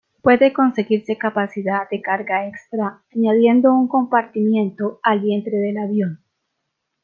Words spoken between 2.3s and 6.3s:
extra añadiendo un compartimento al vientre del avión.